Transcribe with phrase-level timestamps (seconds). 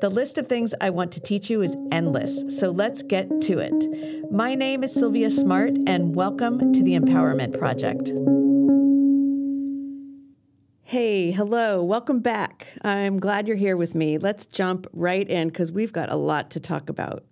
[0.00, 3.58] The list of things I want to teach you is endless, so let's get to
[3.58, 4.32] it.
[4.32, 8.08] My name is Silvia Smart, and welcome to the Empowerment Project.
[10.82, 12.68] Hey, hello, welcome back.
[12.80, 14.16] I'm glad you're here with me.
[14.16, 17.26] Let's jump right in because we've got a lot to talk about.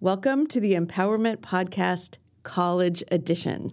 [0.00, 3.72] Welcome to the Empowerment Podcast College Edition.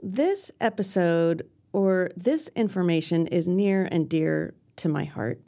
[0.00, 5.40] This episode or this information is near and dear to my heart.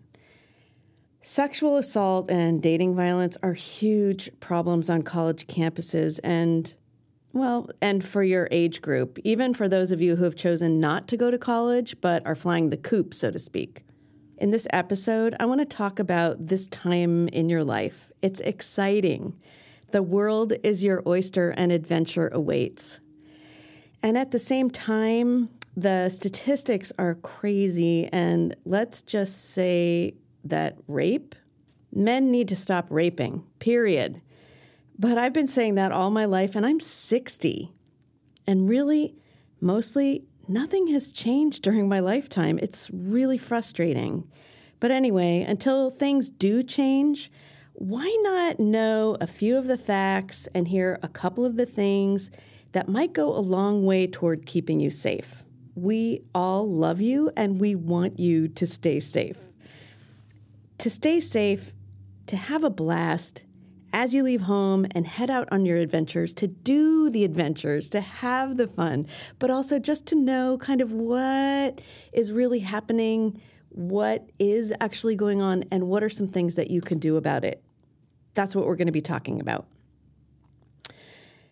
[1.22, 6.74] Sexual assault and dating violence are huge problems on college campuses and
[7.32, 11.06] well, and for your age group, even for those of you who have chosen not
[11.08, 13.84] to go to college but are flying the coop, so to speak.
[14.38, 18.10] In this episode, I want to talk about this time in your life.
[18.22, 19.38] It's exciting.
[19.92, 23.00] The world is your oyster and adventure awaits.
[24.02, 31.34] And at the same time, the statistics are crazy, and let's just say that rape,
[31.92, 34.22] men need to stop raping, period.
[34.98, 37.72] But I've been saying that all my life, and I'm 60.
[38.47, 39.14] And really,
[39.60, 42.58] mostly, nothing has changed during my lifetime.
[42.60, 44.28] It's really frustrating.
[44.78, 47.30] But anyway, until things do change,
[47.72, 52.31] why not know a few of the facts and hear a couple of the things
[52.72, 55.42] that might go a long way toward keeping you safe?
[55.75, 59.38] We all love you and we want you to stay safe
[60.80, 61.72] to stay safe,
[62.26, 63.44] to have a blast
[63.92, 68.00] as you leave home and head out on your adventures, to do the adventures, to
[68.00, 69.06] have the fun,
[69.38, 71.80] but also just to know kind of what
[72.12, 76.80] is really happening, what is actually going on, and what are some things that you
[76.80, 77.62] can do about it.
[78.34, 79.66] That's what we're going to be talking about.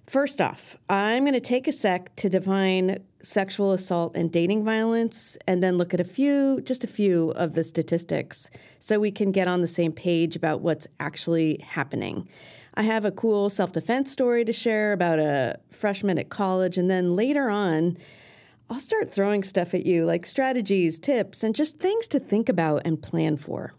[0.06, 5.36] First off, I'm going to take a sec to define sexual assault and dating violence
[5.46, 9.32] and then look at a few, just a few of the statistics so we can
[9.32, 12.28] get on the same page about what's actually happening.
[12.74, 16.88] I have a cool self defense story to share about a freshman at college, and
[16.88, 17.98] then later on,
[18.70, 22.82] I'll start throwing stuff at you like strategies, tips, and just things to think about
[22.84, 23.74] and plan for.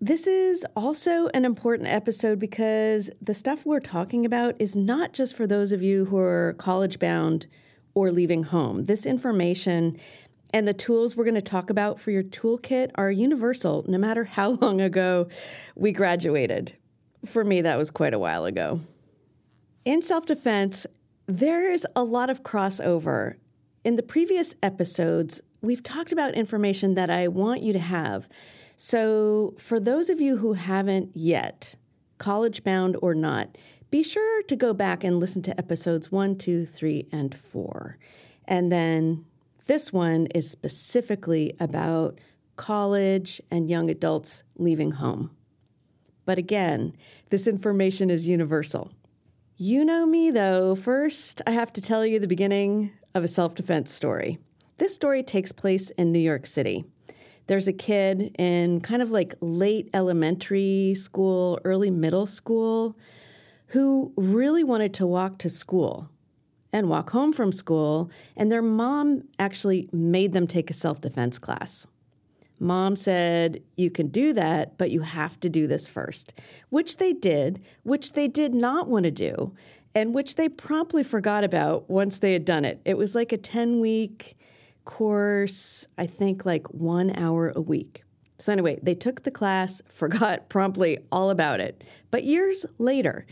[0.00, 5.36] This is also an important episode because the stuff we're talking about is not just
[5.36, 7.46] for those of you who are college bound
[7.94, 8.84] or leaving home.
[8.84, 9.96] This information
[10.52, 14.24] and the tools we're going to talk about for your toolkit are universal no matter
[14.24, 15.28] how long ago
[15.74, 16.76] we graduated.
[17.24, 18.80] For me, that was quite a while ago.
[19.84, 20.86] In self defense,
[21.26, 23.36] there's a lot of crossover.
[23.84, 28.28] In the previous episodes, we've talked about information that I want you to have.
[28.76, 31.76] So, for those of you who haven't yet,
[32.18, 33.56] college bound or not,
[33.92, 37.98] be sure to go back and listen to episodes one, two, three, and four.
[38.46, 39.26] And then
[39.66, 42.18] this one is specifically about
[42.56, 45.30] college and young adults leaving home.
[46.24, 46.96] But again,
[47.28, 48.90] this information is universal.
[49.58, 50.74] You know me, though.
[50.74, 54.38] First, I have to tell you the beginning of a self defense story.
[54.78, 56.86] This story takes place in New York City
[57.46, 62.96] there's a kid in kind of like late elementary school, early middle school,
[63.72, 66.10] who really wanted to walk to school
[66.74, 71.38] and walk home from school, and their mom actually made them take a self defense
[71.38, 71.86] class.
[72.58, 76.34] Mom said, You can do that, but you have to do this first,
[76.68, 79.54] which they did, which they did not want to do,
[79.94, 82.78] and which they promptly forgot about once they had done it.
[82.84, 84.36] It was like a 10 week
[84.84, 88.04] course, I think like one hour a week.
[88.38, 91.82] So, anyway, they took the class, forgot promptly all about it.
[92.10, 93.24] But years later,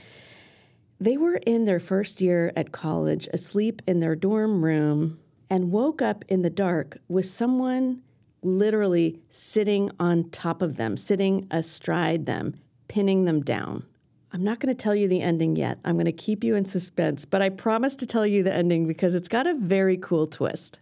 [1.01, 5.19] they were in their first year at college, asleep in their dorm room,
[5.49, 8.03] and woke up in the dark with someone
[8.43, 12.55] literally sitting on top of them, sitting astride them,
[12.89, 13.85] pinning them down.
[14.33, 15.79] I'm not going to tell you the ending yet.
[15.85, 18.87] I'm going to keep you in suspense, but I promise to tell you the ending
[18.87, 20.79] because it's got a very cool twist.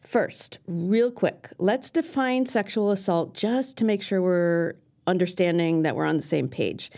[0.00, 4.74] First, real quick, let's define sexual assault just to make sure we're
[5.06, 6.90] understanding that we're on the same page.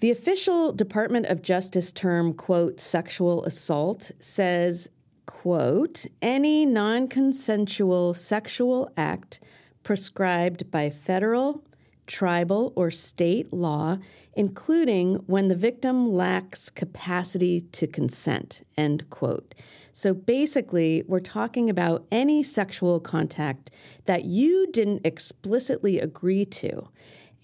[0.00, 4.90] The official Department of Justice term, quote, sexual assault says,
[5.24, 9.40] quote, any non consensual sexual act
[9.82, 11.64] prescribed by federal,
[12.06, 13.96] tribal, or state law,
[14.34, 19.54] including when the victim lacks capacity to consent, end quote.
[19.94, 23.70] So basically, we're talking about any sexual contact
[24.04, 26.86] that you didn't explicitly agree to.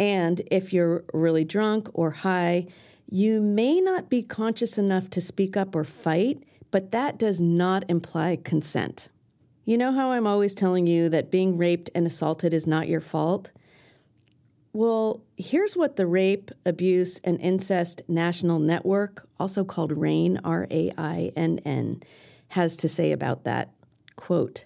[0.03, 2.67] And if you're really drunk or high,
[3.09, 7.85] you may not be conscious enough to speak up or fight, but that does not
[7.89, 9.11] imply consent.
[9.65, 13.01] You know how I'm always telling you that being raped and assaulted is not your
[13.01, 13.53] fault?
[14.73, 20.93] Well, here's what the Rape, Abuse, and Incest National Network, also called RAINN, R A
[20.99, 22.03] I N N,
[22.49, 23.71] has to say about that.
[24.17, 24.65] Quote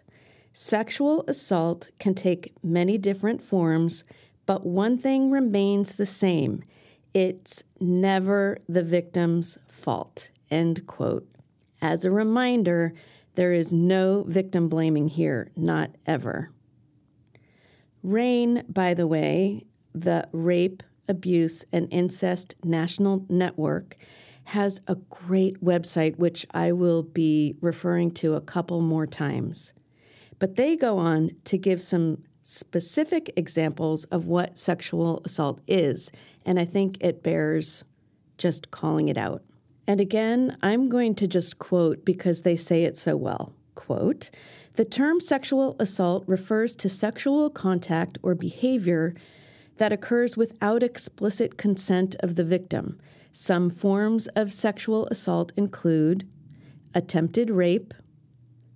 [0.55, 4.03] Sexual assault can take many different forms,
[4.47, 6.63] but one thing remains the same
[7.13, 10.31] it's never the victim's fault.
[10.51, 11.27] End quote.
[11.81, 12.93] As a reminder,
[13.37, 16.51] there is no victim blaming here, not ever.
[18.03, 19.65] RAINN, by the way,
[19.95, 23.97] the Rape, Abuse, and Incest National Network,
[24.45, 29.73] has a great website, which I will be referring to a couple more times.
[30.39, 36.13] But they go on to give some specific examples of what sexual assault is,
[36.45, 37.83] and I think it bears
[38.39, 39.43] just calling it out.
[39.89, 43.53] And again, I'm going to just quote because they say it so well.
[43.75, 44.31] Quote,
[44.75, 49.15] the term sexual assault refers to sexual contact or behavior
[49.79, 52.97] that occurs without explicit consent of the victim.
[53.33, 56.29] Some forms of sexual assault include
[56.95, 57.93] attempted rape,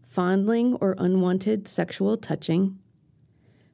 [0.03, 2.77] fondling or unwanted sexual touching,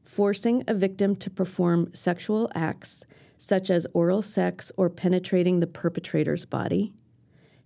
[0.07, 3.05] forcing a victim to perform sexual acts
[3.39, 6.93] such as oral sex or penetrating the perpetrator's body,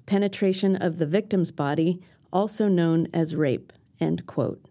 [0.06, 2.00] penetration of the victim's body,
[2.32, 3.72] also known as rape.
[4.00, 4.64] End quote.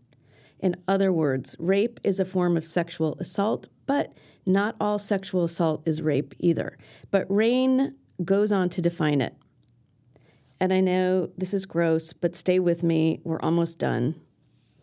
[0.59, 4.13] In other words, rape is a form of sexual assault, but
[4.45, 6.77] not all sexual assault is rape either.
[7.11, 7.95] But RAINN
[8.25, 9.35] goes on to define it.
[10.59, 13.21] And I know this is gross, but stay with me.
[13.23, 14.19] We're almost done.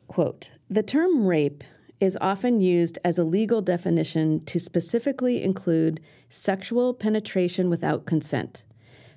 [0.06, 1.62] Quote The term rape
[2.00, 8.64] is often used as a legal definition to specifically include sexual penetration without consent.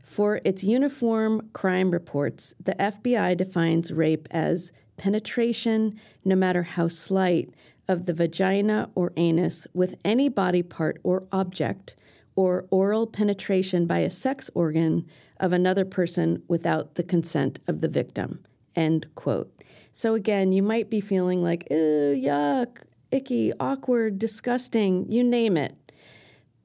[0.04, 7.54] For its uniform crime reports, the FBI defines rape as penetration, no matter how slight,
[7.88, 11.96] of the vagina or anus with any body part or object,
[12.36, 15.06] or oral penetration by a sex organ
[15.40, 18.44] of another person without the consent of the victim.
[18.76, 19.59] End quote.
[19.92, 22.80] So again, you might be feeling like, ew, yuck,
[23.12, 25.76] icky, awkward, disgusting, you name it.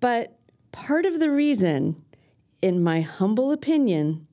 [0.01, 0.39] But
[0.73, 2.03] part of the reason,
[2.61, 4.27] in my humble opinion,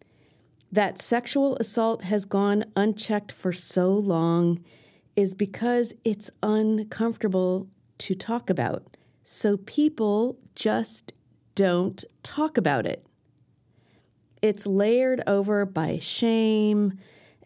[0.71, 4.63] that sexual assault has gone unchecked for so long
[5.15, 7.67] is because it's uncomfortable
[7.97, 8.97] to talk about.
[9.23, 11.13] So people just
[11.55, 13.05] don't talk about it.
[14.41, 16.97] It's layered over by shame,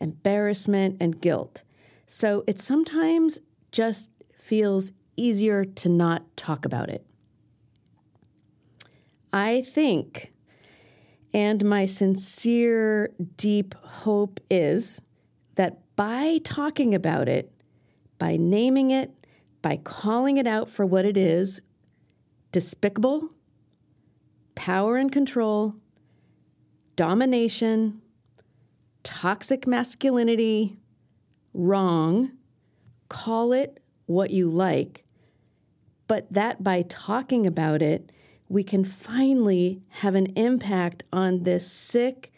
[0.05, 1.63] embarrassment, and guilt.
[2.05, 3.39] So it sometimes
[3.71, 7.05] just feels easier to not talk about it.
[9.33, 10.31] I think,
[11.33, 15.01] and my sincere, deep hope is
[15.55, 17.51] that by talking about it,
[18.19, 19.11] by naming it,
[19.61, 21.59] by calling it out for what it is
[22.51, 23.31] despicable,
[24.53, 25.75] power and control,
[26.95, 28.01] domination,
[29.05, 30.75] toxic masculinity,
[31.53, 32.33] wrong,
[33.07, 35.05] call it what you like,
[36.07, 38.11] but that by talking about it,
[38.49, 42.33] we can finally have an impact on this sick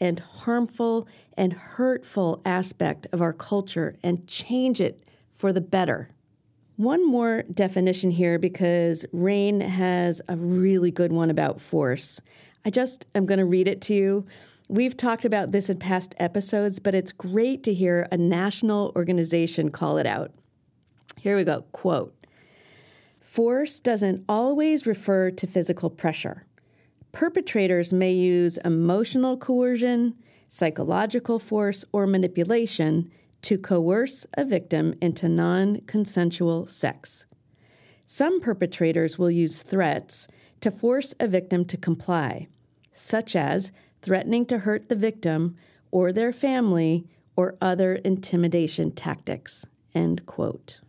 [0.00, 6.10] and harmful and hurtful aspect of our culture and change it for the better.
[6.76, 12.20] One more definition here because RAINN has a really good one about force.
[12.64, 14.26] I just am going to read it to you.
[14.70, 19.70] We've talked about this in past episodes, but it's great to hear a national organization
[19.70, 20.30] call it out.
[21.16, 21.62] Here we go.
[21.72, 22.14] Quote
[23.18, 26.44] Force doesn't always refer to physical pressure.
[27.12, 30.14] Perpetrators may use emotional coercion,
[30.50, 33.10] psychological force, or manipulation
[33.40, 37.24] to coerce a victim into non consensual sex.
[38.04, 40.28] Some perpetrators will use threats
[40.60, 42.48] to force a victim to comply,
[42.92, 45.56] such as threatening to hurt the victim
[45.90, 49.66] or their family or other intimidation tactics.
[49.94, 50.80] End quote.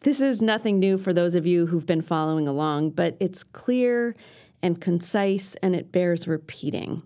[0.00, 4.16] This is nothing new for those of you who've been following along, but it's clear
[4.62, 7.02] and concise and it bears repeating.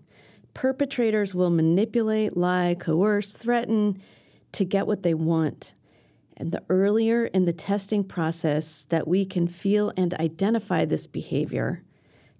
[0.53, 4.01] Perpetrators will manipulate, lie, coerce, threaten
[4.53, 5.75] to get what they want.
[6.35, 11.83] And the earlier in the testing process that we can feel and identify this behavior,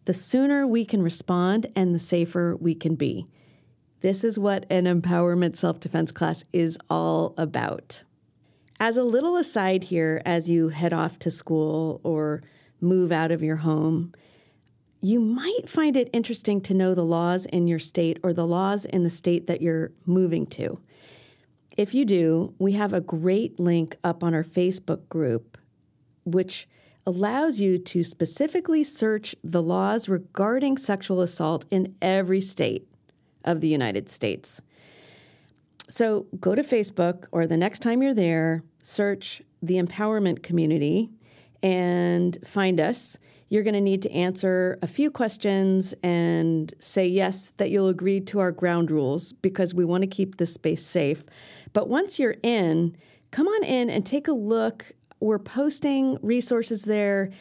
[0.07, 3.27] the sooner we can respond and the safer we can be.
[3.99, 8.03] This is what an empowerment self defense class is all about.
[8.79, 12.41] As a little aside here, as you head off to school or
[12.79, 14.13] move out of your home,
[15.01, 18.85] you might find it interesting to know the laws in your state or the laws
[18.85, 20.79] in the state that you're moving to.
[21.75, 25.57] If you do, we have a great link up on our Facebook group,
[26.23, 26.65] which
[27.07, 32.85] allows you to specifically search the laws regarding sexual assault in every state
[33.45, 34.61] of the United States.
[35.89, 41.09] So go to Facebook or the next time you're there, search the empowerment community
[41.63, 43.17] and find us.
[43.47, 48.19] You're going to need to answer a few questions and say yes that you'll agree
[48.19, 51.23] to our ground rules because we want to keep this space safe.
[51.71, 52.97] But once you're in,
[53.31, 54.91] come on in and take a look.
[55.19, 57.31] We're posting resources there,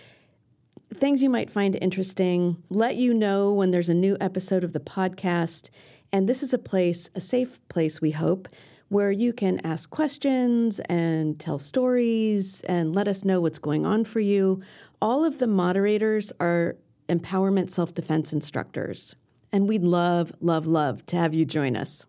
[0.94, 4.80] things you might find interesting, let you know when there's a new episode of the
[4.80, 5.70] podcast.
[6.12, 8.48] And this is a place, a safe place, we hope,
[8.88, 14.04] where you can ask questions and tell stories and let us know what's going on
[14.04, 14.62] for you.
[15.02, 16.76] All of the moderators are
[17.08, 19.14] empowerment self defense instructors.
[19.52, 22.06] And we'd love, love, love to have you join us.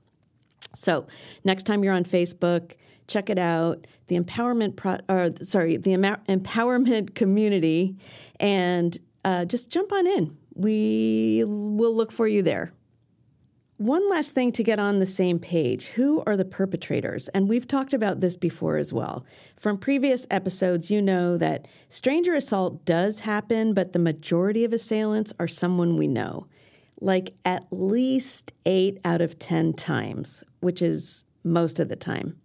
[0.74, 1.08] So,
[1.44, 2.74] next time you're on Facebook,
[3.08, 3.88] check it out.
[4.08, 7.96] The empowerment, pro- or sorry, the empowerment community,
[8.40, 10.38] and uh, just jump on in.
[10.54, 12.74] We will look for you there.
[13.78, 17.28] One last thing to get on the same page who are the perpetrators?
[17.28, 19.24] And we've talked about this before as well.
[19.56, 25.32] From previous episodes, you know that stranger assault does happen, but the majority of assailants
[25.40, 26.48] are someone we know,
[27.02, 32.36] like at least eight out of 10 times, which is most of the time.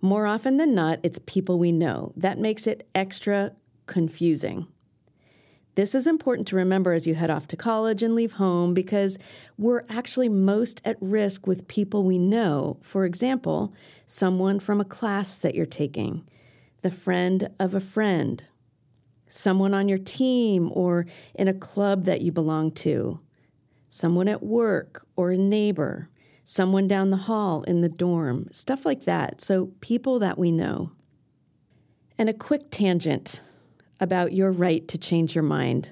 [0.00, 2.12] More often than not, it's people we know.
[2.16, 3.52] That makes it extra
[3.86, 4.66] confusing.
[5.76, 9.18] This is important to remember as you head off to college and leave home because
[9.58, 12.78] we're actually most at risk with people we know.
[12.80, 13.74] For example,
[14.06, 16.26] someone from a class that you're taking,
[16.80, 18.42] the friend of a friend,
[19.28, 23.20] someone on your team or in a club that you belong to,
[23.90, 26.08] someone at work or a neighbor,
[26.46, 29.42] someone down the hall in the dorm, stuff like that.
[29.42, 30.92] So, people that we know.
[32.16, 33.42] And a quick tangent
[34.00, 35.90] about your right to change your mind.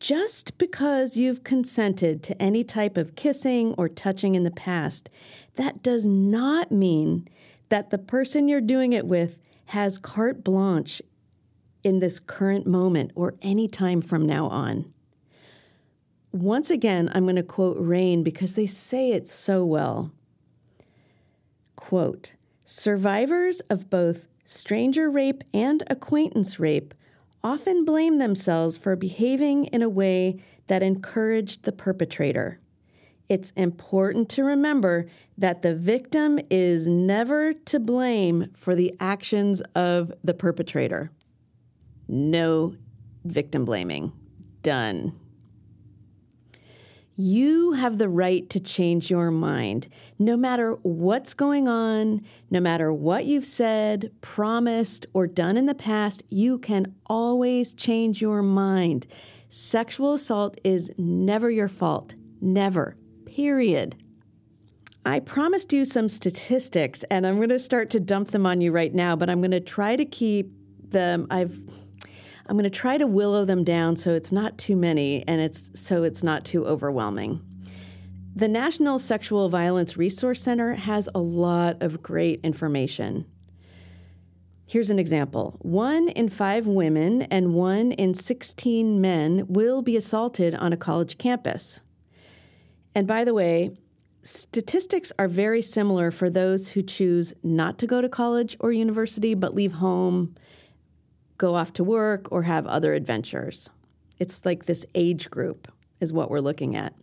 [0.00, 5.08] Just because you've consented to any type of kissing or touching in the past,
[5.54, 7.28] that does not mean
[7.68, 11.00] that the person you're doing it with has carte blanche
[11.84, 14.92] in this current moment or any time from now on.
[16.32, 20.10] Once again, I'm going to quote RAINN because they say it so well.
[21.76, 26.94] Quote, survivors of both stranger rape and acquaintance rape
[27.44, 32.58] often blame themselves for behaving in a way that encouraged the perpetrator.
[33.28, 40.12] It's important to remember that the victim is never to blame for the actions of
[40.24, 41.10] the perpetrator.
[42.08, 42.76] No
[43.24, 44.12] victim blaming.
[44.62, 45.18] Done.
[47.14, 49.88] You have the right to change your mind.
[50.18, 55.74] No matter what's going on, no matter what you've said, promised, or done in the
[55.74, 59.06] past, you can always change your mind.
[59.50, 62.14] Sexual assault is never your fault.
[62.40, 62.96] Never.
[63.26, 64.02] Period.
[65.04, 68.72] I promised you some statistics, and I'm going to start to dump them on you
[68.72, 70.50] right now, but I'm going to try to keep
[70.88, 71.26] them.
[71.28, 71.60] I've
[72.46, 75.70] I'm going to try to willow them down so it's not too many and it's
[75.74, 77.40] so it's not too overwhelming.
[78.34, 83.26] The National Sexual Violence Resource Center has a lot of great information.
[84.66, 90.54] Here's an example one in five women and one in 16 men will be assaulted
[90.54, 91.80] on a college campus.
[92.94, 93.76] And by the way,
[94.22, 99.34] statistics are very similar for those who choose not to go to college or university
[99.34, 100.34] but leave home
[101.42, 103.68] go off to work or have other adventures.
[104.20, 105.66] It's like this age group
[105.98, 106.94] is what we're looking at.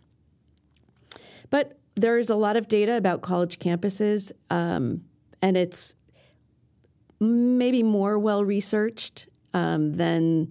[1.50, 5.04] But there is a lot of data about college campuses, um,
[5.42, 5.94] and it's
[7.20, 10.50] maybe more well researched um, than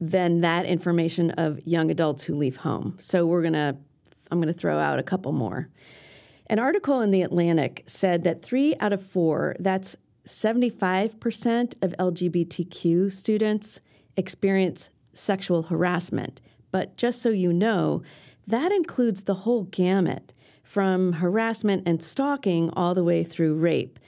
[0.00, 2.96] than that information of young adults who leave home.
[3.00, 3.76] So we're gonna
[4.30, 5.68] I'm gonna throw out a couple more.
[6.48, 13.12] An article in the Atlantic said that three out of four, that's 75% of LGBTQ
[13.12, 13.80] students
[14.16, 16.40] experience sexual harassment.
[16.72, 18.02] But just so you know,
[18.46, 23.98] that includes the whole gamut from harassment and stalking all the way through rape.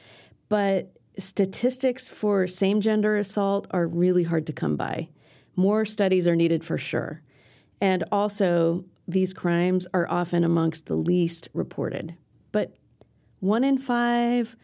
[0.49, 5.09] But statistics for same gender assault are really hard to come by.
[5.57, 7.23] More studies are needed for sure.
[7.81, 12.15] And also, these crimes are often amongst the least reported.
[12.53, 12.75] But
[13.41, 14.57] one in five,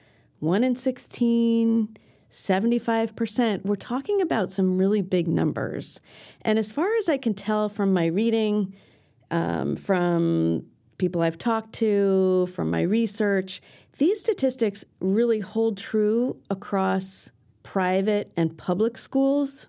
[0.45, 1.97] one in 16,
[2.31, 6.01] 75%, we're talking about some really big numbers.
[6.43, 8.75] And as far as I can tell from my reading,
[9.31, 10.67] um, from
[10.99, 13.63] people I've talked to, from my research,
[13.99, 17.31] these statistics really hold true across
[17.63, 19.69] private and public schools,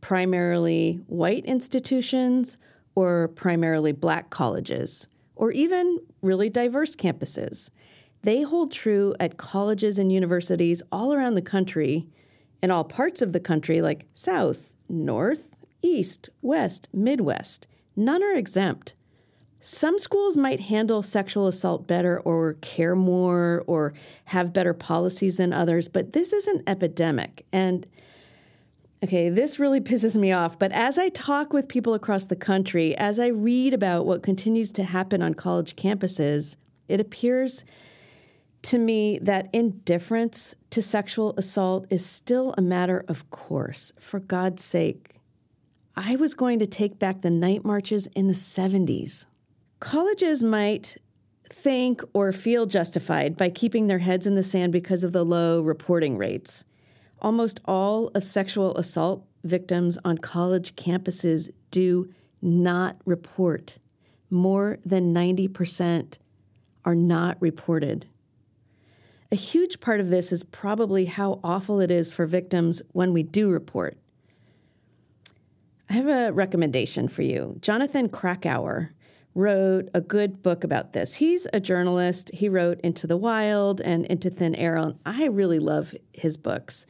[0.00, 2.58] primarily white institutions,
[2.94, 7.70] or primarily black colleges, or even really diverse campuses.
[8.22, 12.08] They hold true at colleges and universities all around the country,
[12.62, 17.66] in all parts of the country, like South, North, East, West, Midwest.
[17.94, 18.94] None are exempt.
[19.60, 23.94] Some schools might handle sexual assault better or care more or
[24.26, 27.44] have better policies than others, but this is an epidemic.
[27.52, 27.86] And
[29.02, 30.58] okay, this really pisses me off.
[30.58, 34.72] But as I talk with people across the country, as I read about what continues
[34.72, 36.56] to happen on college campuses,
[36.86, 37.64] it appears
[38.62, 43.92] to me that indifference to sexual assault is still a matter of course.
[43.98, 45.16] For God's sake,
[45.96, 49.26] I was going to take back the night marches in the 70s.
[49.80, 50.96] Colleges might
[51.48, 55.62] think or feel justified by keeping their heads in the sand because of the low
[55.62, 56.64] reporting rates.
[57.20, 63.78] Almost all of sexual assault victims on college campuses do not report.
[64.28, 66.18] More than 90%
[66.84, 68.06] are not reported.
[69.32, 73.22] A huge part of this is probably how awful it is for victims when we
[73.24, 73.98] do report.
[75.90, 77.56] I have a recommendation for you.
[77.60, 78.92] Jonathan Krakauer
[79.34, 81.14] wrote a good book about this.
[81.14, 82.30] He's a journalist.
[82.32, 86.86] He wrote Into the Wild and Into Thin Air, and I really love his books.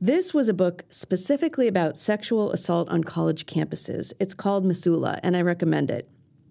[0.00, 4.12] This was a book specifically about sexual assault on college campuses.
[4.18, 6.08] It's called Missoula, and I recommend it.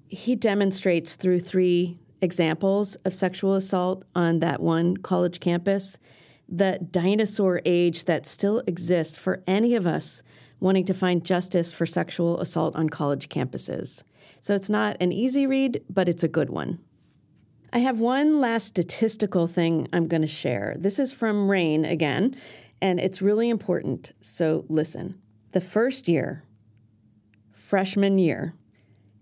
[0.08, 5.98] He demonstrates through three examples of sexual assault on that one college campus
[6.52, 10.24] the dinosaur age that still exists for any of us
[10.60, 14.04] wanting to find justice for sexual assault on college campuses.
[14.42, 16.80] So it's not an easy read, but it's a good one.
[17.72, 20.76] I have one last statistical thing I'm going to share.
[20.78, 22.36] This is from RAINN again,
[22.82, 24.12] and it's really important.
[24.22, 25.22] So listen.
[25.52, 26.44] The first year,
[27.52, 28.56] freshman year,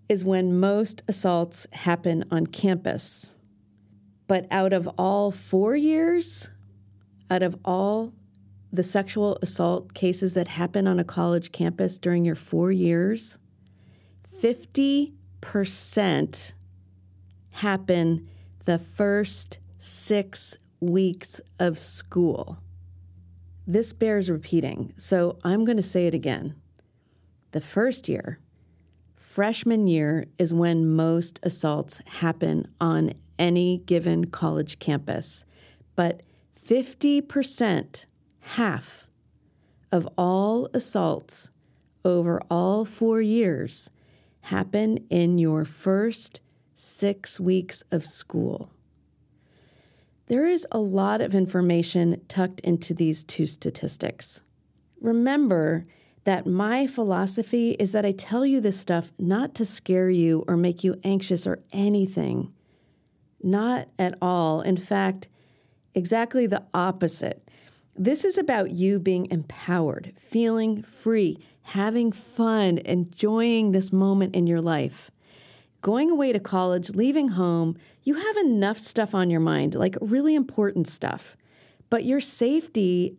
[0.08, 3.34] is when most assaults happen on campus.
[4.26, 6.48] But out of all four years,
[7.30, 8.12] out of all
[8.72, 13.38] the sexual assault cases that happen on a college campus during your four years,
[14.40, 16.52] 50%
[17.50, 18.28] happen
[18.64, 22.58] the first six weeks of school.
[23.66, 26.54] This bears repeating, so I'm going to say it again.
[27.52, 28.38] The first year,
[29.38, 35.44] freshman year, is when most assaults happen on any given college campus.
[35.94, 36.24] But
[36.60, 38.06] 50%,
[38.40, 39.06] half
[39.92, 41.50] of all assaults
[42.04, 43.90] over all four years
[44.40, 46.40] happen in your first
[46.74, 48.72] six weeks of school.
[50.26, 54.42] There is a lot of information tucked into these two statistics.
[55.00, 55.86] Remember
[56.28, 60.58] that my philosophy is that I tell you this stuff not to scare you or
[60.58, 62.52] make you anxious or anything.
[63.42, 64.60] Not at all.
[64.60, 65.28] In fact,
[65.94, 67.48] exactly the opposite.
[67.96, 74.60] This is about you being empowered, feeling free, having fun, enjoying this moment in your
[74.60, 75.10] life.
[75.80, 80.34] Going away to college, leaving home, you have enough stuff on your mind, like really
[80.34, 81.38] important stuff.
[81.88, 83.16] But your safety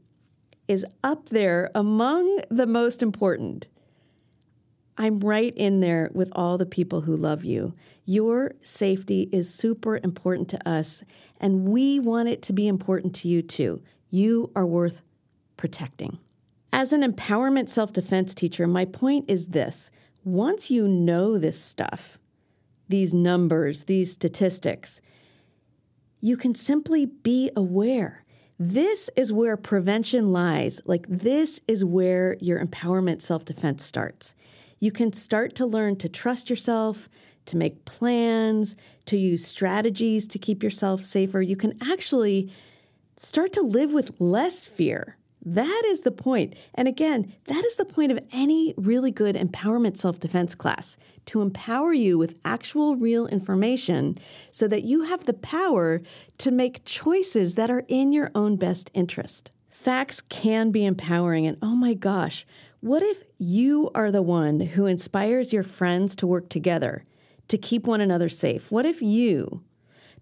[0.69, 3.67] is up there among the most important.
[4.99, 7.73] I'm right in there with all the people who love you.
[8.05, 11.03] Your safety is super important to us,
[11.41, 13.81] and we want it to be important to you too.
[14.11, 15.01] You are worth
[15.57, 16.19] protecting.
[16.71, 19.89] As an empowerment self defense teacher, my point is this
[20.23, 22.19] once you know this stuff,
[22.87, 25.01] these numbers, these statistics,
[26.21, 28.23] you can simply be aware.
[28.59, 30.81] This is where prevention lies.
[30.85, 34.35] Like, this is where your empowerment self defense starts.
[34.79, 37.09] You can start to learn to trust yourself,
[37.45, 41.41] to make plans, to use strategies to keep yourself safer.
[41.41, 42.51] You can actually
[43.21, 45.17] Start to live with less fear.
[45.45, 46.55] That is the point.
[46.75, 50.97] And again, that is the point of any really good empowerment self defense class
[51.27, 54.17] to empower you with actual real information
[54.51, 56.01] so that you have the power
[56.39, 59.51] to make choices that are in your own best interest.
[59.69, 62.45] Facts can be empowering, and oh my gosh,
[62.81, 67.05] what if you are the one who inspires your friends to work together
[67.47, 68.71] to keep one another safe?
[68.71, 69.63] What if you,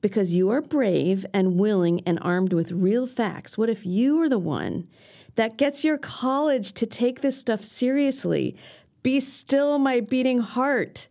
[0.02, 4.30] because you are brave and willing and armed with real facts, what if you are
[4.30, 4.88] the one
[5.36, 8.56] that gets your college to take this stuff seriously?
[9.04, 11.08] Be still, my beating heart.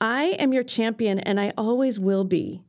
[0.00, 2.62] I am your champion, and I always will be.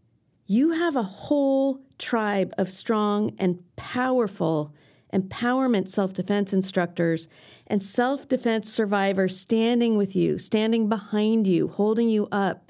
[0.45, 4.73] You have a whole tribe of strong and powerful
[5.13, 7.27] empowerment self defense instructors,
[7.67, 12.68] and self defense survivors standing with you, standing behind you, holding you up.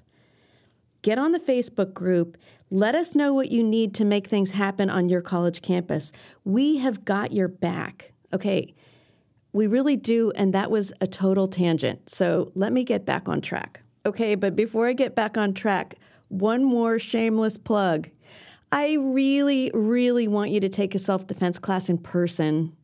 [1.02, 2.38] Get on the Facebook group.
[2.70, 6.12] Let us know what you need to make things happen on your college campus.
[6.44, 8.14] We have got your back.
[8.34, 8.76] Okay,
[9.54, 10.32] we really do.
[10.36, 12.10] And that was a total tangent.
[12.10, 13.82] So let me get back on track.
[14.06, 15.96] Okay, but before I get back on track,
[16.28, 18.10] one more shameless plug.
[18.72, 22.76] I really, really want you to take a self defense class in person,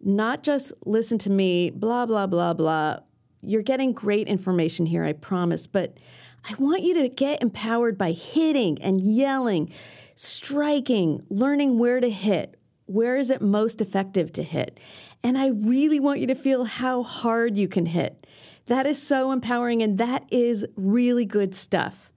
[0.00, 2.98] not just listen to me, blah, blah, blah, blah.
[3.42, 5.98] You're getting great information here, I promise, but
[6.44, 9.72] I want you to get empowered by hitting and yelling,
[10.14, 12.58] striking, learning where to hit.
[12.86, 14.78] Where is it most effective to hit?
[15.22, 18.26] And I really want you to feel how hard you can hit.
[18.66, 22.10] That is so empowering, and that is really good stuff.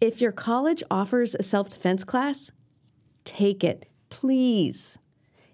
[0.00, 2.52] If your college offers a self defense class,
[3.24, 4.98] take it, please.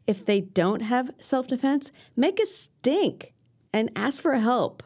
[0.06, 3.34] If they don't have self defense, make a stink
[3.72, 4.82] and ask for help.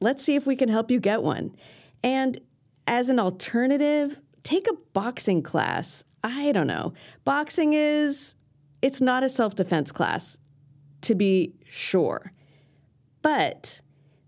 [0.00, 1.54] Let's see if we can help you get one.
[2.02, 2.40] And
[2.86, 6.04] as an alternative, take a boxing class.
[6.24, 6.92] I don't know.
[7.24, 8.34] Boxing is,
[8.80, 10.38] it's not a self defense class,
[11.02, 12.32] to be sure.
[13.22, 13.80] But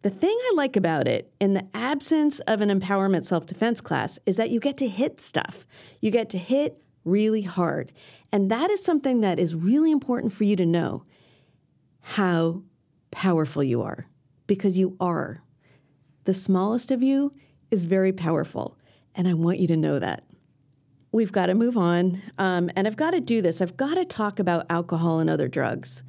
[0.03, 4.19] the thing I like about it, in the absence of an empowerment self defense class,
[4.27, 5.67] is that you get to hit stuff.
[6.01, 7.93] You get to hit really hard.
[8.33, 11.05] And that is something that is really important for you to know
[12.01, 12.62] how
[13.11, 14.07] powerful you are,
[14.47, 15.43] because you are.
[16.25, 17.33] The smallest of you
[17.70, 18.77] is very powerful.
[19.14, 20.24] And I want you to know that.
[21.12, 22.20] We've got to move on.
[22.38, 23.61] Um, and I've got to do this.
[23.61, 26.03] I've got to talk about alcohol and other drugs.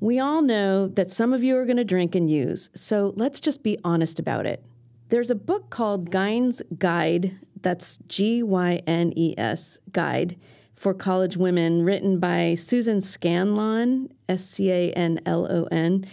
[0.00, 3.40] We all know that some of you are going to drink and use, so let's
[3.40, 4.62] just be honest about it.
[5.08, 10.38] There's a book called Gyne's Guide, that's G Y N E S, Guide
[10.72, 16.06] for College Women, written by Susan Scanlon, S C A N L O N.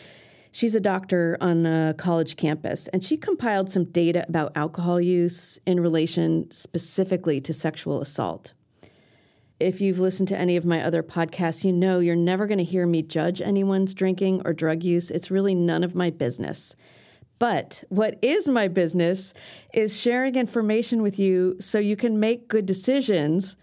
[0.55, 5.59] She's a doctor on a college campus, and she compiled some data about alcohol use
[5.65, 8.53] in relation specifically to sexual assault
[9.59, 12.63] if you've listened to any of my other podcasts, you know you're never going to
[12.63, 15.09] hear me judge anyone's drinking or drug use.
[15.09, 16.75] It's really none of my business.
[17.39, 19.33] But what is my business
[19.73, 23.55] is sharing information with you so you can make good decisions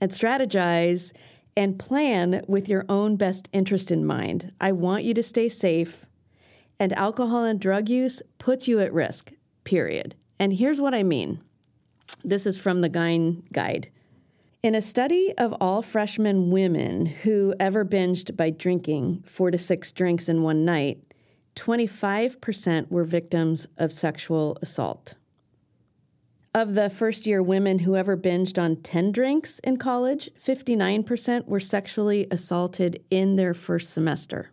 [0.00, 1.12] and strategize
[1.56, 4.52] and plan with your own best interest in mind.
[4.60, 6.06] I want you to stay safe,
[6.82, 9.30] and alcohol and drug use puts you at risk,
[9.62, 10.16] period.
[10.40, 11.40] And here's what I mean
[12.24, 13.88] this is from the Gyne Guide.
[14.64, 19.92] In a study of all freshman women who ever binged by drinking four to six
[19.92, 21.00] drinks in one night,
[21.54, 25.14] 25% were victims of sexual assault.
[26.52, 31.60] Of the first year women who ever binged on 10 drinks in college, 59% were
[31.60, 34.50] sexually assaulted in their first semester.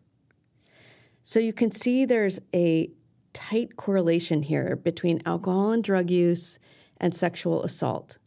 [1.23, 2.89] So you can see there's a
[3.33, 6.59] tight correlation here between alcohol and drug use
[6.97, 8.17] and sexual assault.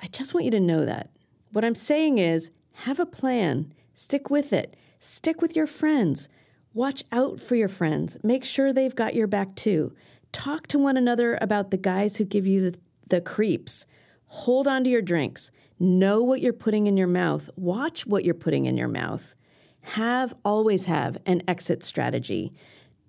[0.00, 1.10] I just want you to know that.
[1.52, 6.28] What I'm saying is have a plan, stick with it, stick with your friends,
[6.74, 9.94] watch out for your friends, make sure they've got your back too.
[10.32, 12.78] Talk to one another about the guys who give you the,
[13.08, 13.86] the creeps.
[14.26, 15.50] Hold on to your drinks.
[15.78, 17.50] Know what you're putting in your mouth.
[17.56, 19.34] Watch what you're putting in your mouth.
[19.82, 22.52] Have, always have, an exit strategy.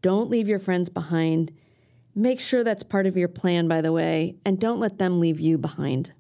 [0.02, 1.52] Don't leave your friends behind.
[2.16, 5.40] Make sure that's part of your plan, by the way, and don't let them leave
[5.40, 6.14] you behind.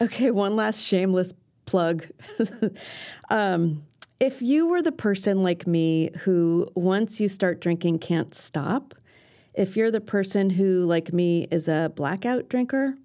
[0.00, 1.32] Okay, one last shameless
[1.66, 2.06] plug.
[3.30, 3.84] um,
[4.20, 8.94] if you were the person like me who, once you start drinking, can't stop,
[9.54, 12.96] if you're the person who, like me, is a blackout drinker,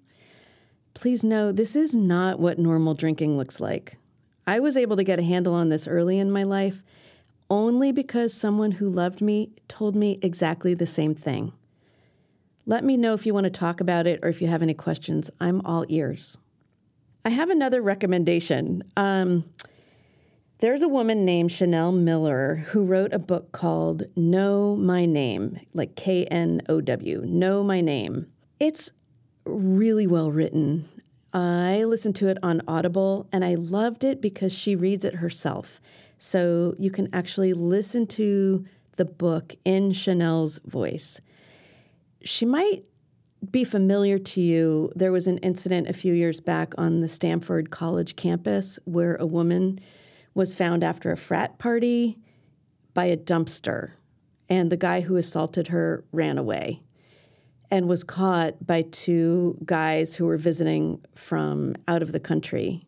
[0.94, 3.96] please know this is not what normal drinking looks like.
[4.46, 6.82] I was able to get a handle on this early in my life
[7.50, 11.52] only because someone who loved me told me exactly the same thing.
[12.66, 14.74] Let me know if you want to talk about it or if you have any
[14.74, 15.30] questions.
[15.40, 16.38] I'm all ears.
[17.24, 18.82] I have another recommendation.
[18.96, 19.44] Um,
[20.58, 25.96] there's a woman named Chanel Miller who wrote a book called Know My Name, like
[25.96, 28.28] K N O W, Know My Name.
[28.58, 28.90] It's
[29.44, 30.88] really well written.
[31.34, 35.80] I listened to it on Audible and I loved it because she reads it herself.
[36.16, 38.64] So you can actually listen to
[38.96, 41.20] the book in Chanel's voice.
[42.22, 42.84] She might
[43.50, 44.92] be familiar to you.
[44.94, 49.26] There was an incident a few years back on the Stanford College campus where a
[49.26, 49.80] woman
[50.34, 52.16] was found after a frat party
[52.94, 53.90] by a dumpster,
[54.48, 56.83] and the guy who assaulted her ran away
[57.70, 62.86] and was caught by two guys who were visiting from out of the country.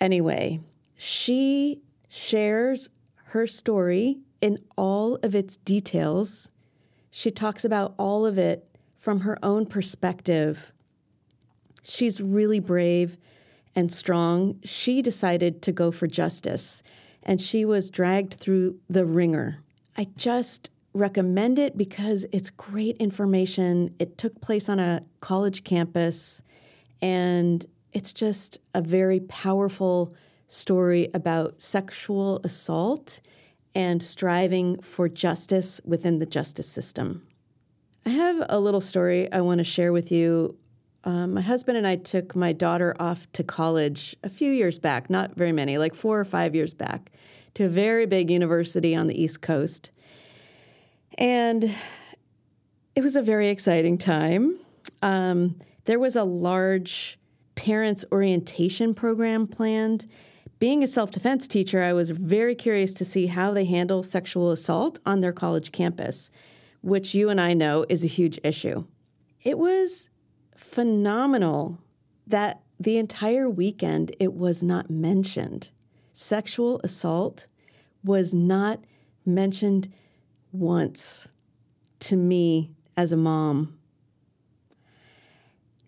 [0.00, 0.60] Anyway,
[0.96, 2.90] she shares
[3.26, 6.50] her story in all of its details.
[7.10, 10.72] She talks about all of it from her own perspective.
[11.82, 13.16] She's really brave
[13.74, 14.60] and strong.
[14.64, 16.82] She decided to go for justice
[17.24, 19.58] and she was dragged through the wringer.
[19.96, 23.94] I just recommend it because it's great information.
[23.98, 26.42] It took place on a college campus
[27.02, 30.14] and it's just a very powerful
[30.46, 33.20] story about sexual assault
[33.74, 37.26] and striving for justice within the justice system.
[38.06, 40.56] I have a little story I want to share with you.
[41.04, 45.10] Um, my husband and I took my daughter off to college a few years back,
[45.10, 47.10] not very many, like four or five years back,
[47.54, 49.90] to a very big university on the East Coast.
[51.16, 51.74] And
[52.94, 54.58] it was a very exciting time.
[55.02, 57.18] Um, there was a large
[57.54, 60.06] parents' orientation program planned
[60.64, 64.50] being a self defense teacher, I was very curious to see how they handle sexual
[64.50, 66.30] assault on their college campus,
[66.80, 68.84] which you and I know is a huge issue.
[69.42, 70.08] It was
[70.56, 71.80] phenomenal
[72.26, 75.70] that the entire weekend it was not mentioned.
[76.14, 77.46] Sexual assault
[78.02, 78.80] was not
[79.26, 79.88] mentioned
[80.54, 81.26] once
[81.98, 83.76] to me as a mom.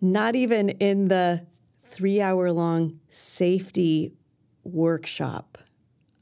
[0.01, 1.47] Not even in the
[1.85, 4.13] three hour long safety
[4.65, 5.59] workshop.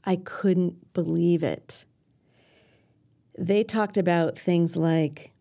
[0.05, 1.85] I couldn't believe it.
[3.37, 5.31] They talked about things like,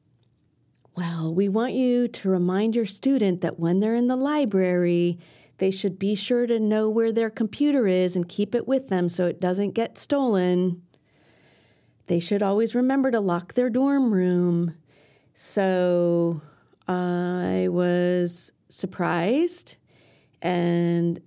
[0.96, 5.18] well, we want you to remind your student that when they're in the library,
[5.58, 9.08] they should be sure to know where their computer is and keep it with them
[9.08, 10.82] so it doesn't get stolen.
[12.06, 14.74] They should always remember to lock their dorm room.
[15.34, 16.42] So
[16.86, 19.76] I was surprised
[20.42, 21.20] and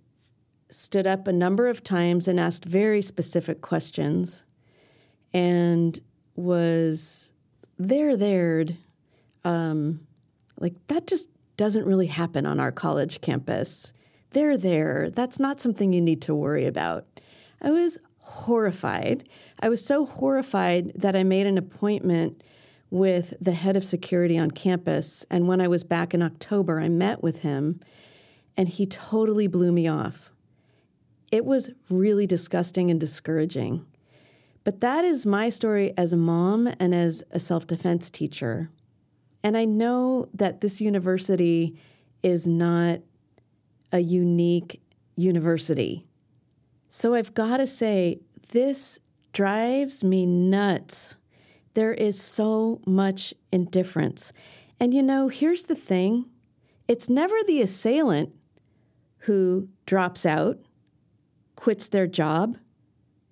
[0.70, 4.46] stood up a number of times and asked very specific questions
[5.34, 6.00] and
[6.36, 7.32] was
[7.78, 8.78] there there'd.
[9.44, 10.02] Um,
[10.60, 13.94] like that just doesn't really happen on our college campus.
[14.32, 17.06] They're there that's not something you need to worry about.
[17.62, 19.28] I was horrified
[19.60, 22.44] i was so horrified that i made an appointment
[22.90, 26.90] with the head of security on campus and when i was back in october i
[26.90, 27.80] met with him
[28.56, 30.32] and he totally blew me off
[31.32, 33.86] it was really disgusting and discouraging.
[34.64, 38.70] But that is my story as a mom and as a self defense teacher.
[39.44, 41.78] And I know that this university
[42.24, 43.00] is not
[43.92, 44.82] a unique
[45.16, 46.07] university.
[46.90, 48.20] So I've got to say,
[48.50, 49.00] this
[49.34, 51.16] drives me nuts.
[51.74, 54.34] There is so much indifference.
[54.80, 56.26] And you know, here's the thing
[56.88, 58.34] it's never the assailant
[59.20, 60.60] who drops out
[61.56, 62.58] quits their job,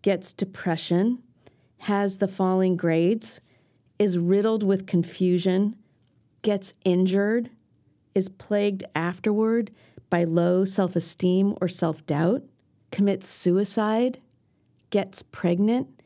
[0.01, 1.19] gets depression,
[1.79, 3.39] has the falling grades,
[3.97, 5.75] is riddled with confusion,
[6.41, 7.49] gets injured,
[8.13, 9.71] is plagued afterward
[10.09, 12.43] by low self esteem or self doubt,
[12.91, 14.19] commits suicide,
[14.89, 16.01] gets pregnant.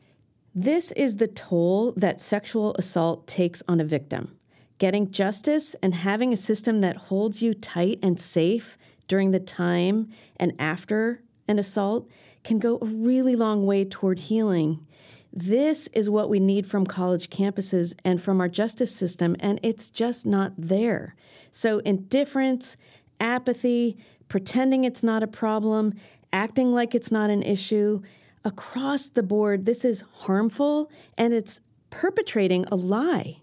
[0.54, 4.36] This is the toll that sexual assault takes on a victim.
[4.78, 10.08] Getting justice and having a system that holds you tight and safe during the time
[10.36, 12.08] and after an assault
[12.44, 14.86] can go a really long way toward healing.
[15.32, 19.90] This is what we need from college campuses and from our justice system, and it's
[19.90, 21.14] just not there.
[21.52, 22.76] So, indifference,
[23.20, 23.96] apathy,
[24.28, 25.94] pretending it's not a problem,
[26.32, 28.02] acting like it's not an issue,
[28.44, 33.40] across the board, this is harmful and it's perpetrating a lie.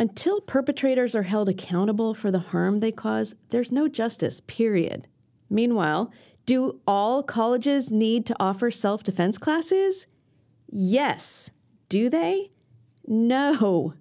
[0.00, 5.08] Until perpetrators are held accountable for the harm they cause, there's no justice, period.
[5.50, 6.12] Meanwhile,
[6.46, 10.06] do all colleges need to offer self defense classes?
[10.70, 11.50] Yes.
[11.88, 12.50] Do they?
[13.06, 13.94] No.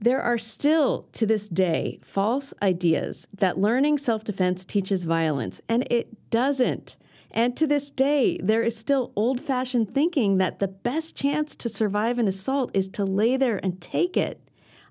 [0.00, 5.86] There are still, to this day, false ideas that learning self defense teaches violence, and
[5.90, 6.96] it doesn't.
[7.32, 11.68] And to this day, there is still old fashioned thinking that the best chance to
[11.68, 14.38] survive an assault is to lay there and take it.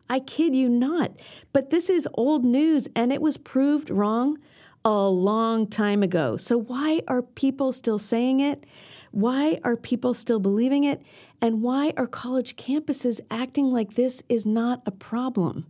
[0.09, 1.11] I kid you not.
[1.53, 4.39] But this is old news, and it was proved wrong
[4.83, 6.35] a long time ago.
[6.35, 8.65] So, why are people still saying it?
[9.11, 11.01] Why are people still believing it?
[11.41, 15.67] And why are college campuses acting like this is not a problem?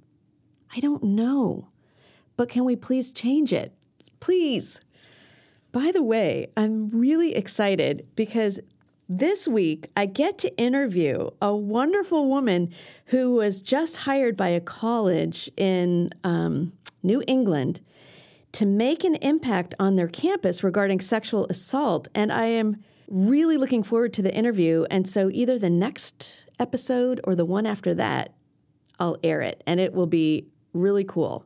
[0.74, 1.68] I don't know.
[2.38, 3.74] But can we please change it?
[4.22, 4.80] Please.
[5.72, 8.60] By the way, I'm really excited because
[9.08, 12.74] this week I get to interview a wonderful woman
[13.08, 17.82] who was just hired by a college in um, New England
[18.54, 22.10] to make an impact on their campus regarding sexual assault.
[22.14, 24.86] And I am really looking forward to the interview.
[24.90, 28.34] And so either the next episode or the one after that,
[29.00, 31.46] I'll air it and it will be really cool.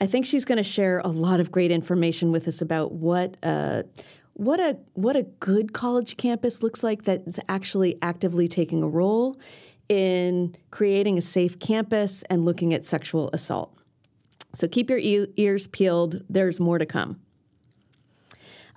[0.00, 3.36] I think she's going to share a lot of great information with us about what
[3.42, 3.84] uh,
[4.34, 9.40] what a what a good college campus looks like that's actually actively taking a role
[9.88, 13.72] in creating a safe campus and looking at sexual assault.
[14.52, 16.22] So keep your e- ears peeled.
[16.28, 17.20] There's more to come.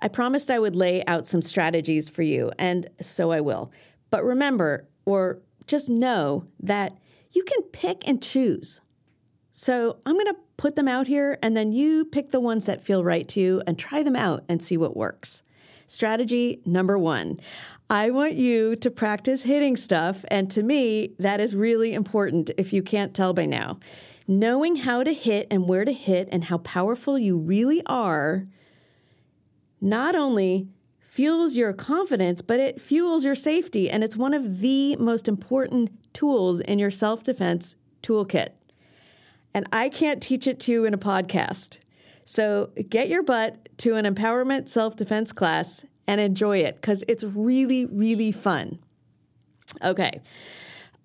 [0.00, 3.70] I promised I would lay out some strategies for you, and so I will.
[4.08, 6.96] But remember, or just know that
[7.32, 8.80] you can pick and choose.
[9.60, 12.82] So I'm going to put them out here, and then you pick the ones that
[12.82, 15.42] feel right to you and try them out and see what works.
[15.86, 17.38] Strategy number one
[17.90, 22.72] I want you to practice hitting stuff, and to me, that is really important if
[22.72, 23.78] you can't tell by now.
[24.26, 28.46] Knowing how to hit and where to hit and how powerful you really are
[29.78, 30.68] not only
[31.00, 33.90] fuels your confidence, but it fuels your safety.
[33.90, 38.52] And it's one of the most important tools in your self defense toolkit.
[39.54, 41.78] And I can't teach it to you in a podcast.
[42.24, 47.24] So get your butt to an empowerment self defense class and enjoy it because it's
[47.24, 48.78] really, really fun.
[49.82, 50.20] Okay.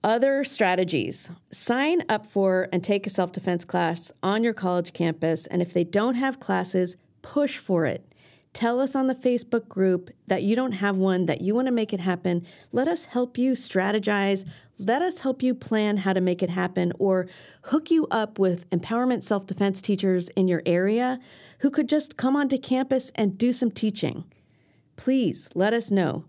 [0.04, 5.48] Other strategies sign up for and take a self defense class on your college campus.
[5.48, 8.14] And if they don't have classes, push for it.
[8.56, 11.74] Tell us on the Facebook group that you don't have one, that you want to
[11.74, 12.48] make it happen.
[12.72, 14.46] Let us help you strategize.
[14.80, 17.28] Let us help you plan how to make it happen or
[17.64, 21.20] hook you up with empowerment self defense teachers in your area
[21.60, 24.24] who could just come onto campus and do some teaching.
[24.96, 26.24] Please let us know.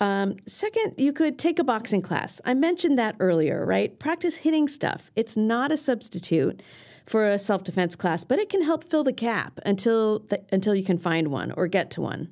[0.00, 2.40] Um, second, you could take a boxing class.
[2.46, 3.98] I mentioned that earlier, right?
[3.98, 5.10] Practice hitting stuff.
[5.14, 6.62] It's not a substitute
[7.08, 10.74] for a self defense class, but it can help fill the gap until the, until
[10.74, 12.28] you can find one or get to one.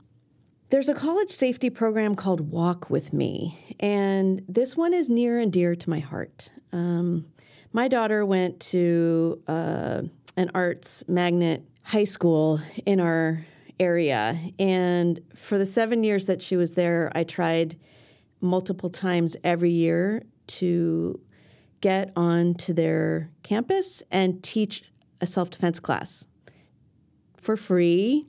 [0.69, 5.53] There's a college safety program called Walk with Me, and this one is near and
[5.53, 6.51] dear to my heart.
[6.73, 7.27] Um,
[7.73, 10.03] my daughter went to uh,
[10.37, 13.47] an arts magnet high school in our
[13.79, 17.79] area, and for the seven years that she was there, I tried
[18.41, 21.19] multiple times every year to
[21.81, 24.85] get onto their campus and teach
[25.21, 26.25] a self defense class
[27.37, 28.27] for free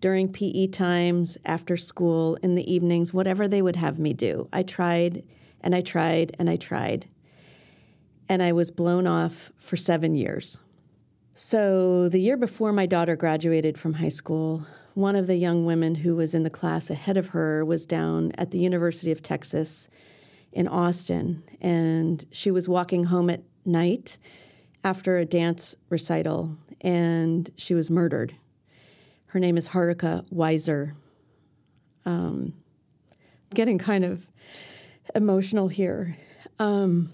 [0.00, 4.48] during PE times, after school, in the evenings, whatever they would have me do.
[4.52, 5.22] I tried
[5.60, 7.06] and I tried and I tried.
[8.28, 10.58] And I was blown off for seven years.
[11.34, 15.94] So, the year before my daughter graduated from high school, one of the young women
[15.96, 19.88] who was in the class ahead of her was down at the University of Texas
[20.52, 24.18] in Austin, and she was walking home at night
[24.82, 28.34] after a dance recital, and she was murdered.
[29.26, 30.94] Her name is Haruka Weiser.
[32.04, 32.54] Um,
[33.54, 34.30] getting kind of
[35.14, 36.16] emotional here.
[36.58, 37.12] Um,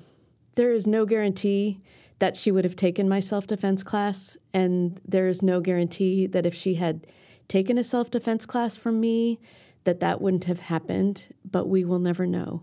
[0.54, 1.80] there is no guarantee
[2.18, 6.46] that she would have taken my self defense class, and there is no guarantee that
[6.46, 7.06] if she had
[7.48, 9.38] taken a self defense class from me,
[9.84, 11.28] that that wouldn't have happened.
[11.44, 12.62] But we will never know.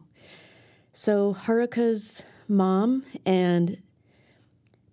[0.96, 3.82] So Haruka's mom and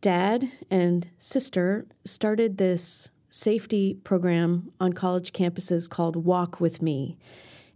[0.01, 7.19] dad and sister started this safety program on college campuses called Walk with Me.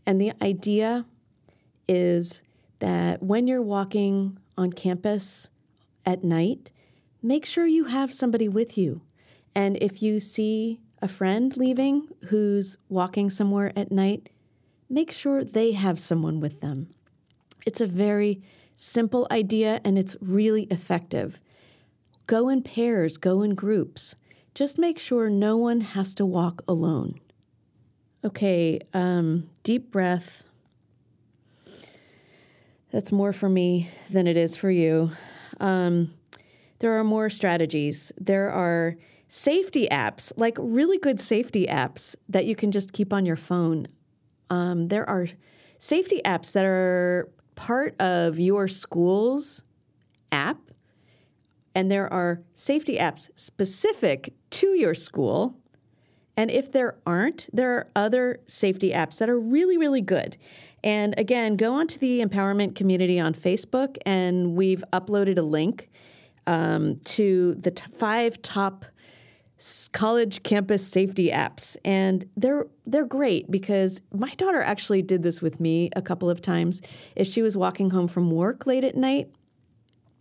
[0.06, 1.04] And the idea
[1.86, 2.40] is
[2.78, 5.50] that when you're walking on campus
[6.06, 6.72] at night,
[7.22, 9.02] make sure you have somebody with you.
[9.54, 14.30] And if you see a friend leaving who's walking somewhere at night,
[14.88, 16.88] make sure they have someone with them.
[17.66, 18.42] It's a very
[18.76, 21.40] simple idea and it's really effective.
[22.26, 24.14] Go in pairs, go in groups.
[24.54, 27.20] Just make sure no one has to walk alone.
[28.24, 30.44] Okay, um, deep breath.
[32.90, 35.10] That's more for me than it is for you.
[35.60, 36.14] Um,
[36.78, 38.12] there are more strategies.
[38.18, 38.96] There are
[39.28, 43.88] safety apps, like really good safety apps that you can just keep on your phone.
[44.48, 45.26] Um, there are
[45.78, 49.64] safety apps that are part of your school's
[50.32, 50.58] app,
[51.74, 55.56] and there are safety apps specific to your school.
[56.36, 60.36] And if there aren't, there are other safety apps that are really, really good.
[60.82, 65.90] And again, go onto the empowerment community on Facebook, and we've uploaded a link
[66.46, 68.84] um, to the t- five top
[69.92, 75.60] college campus safety apps and they're they're great because my daughter actually did this with
[75.60, 76.82] me a couple of times.
[77.16, 79.30] If she was walking home from work late at night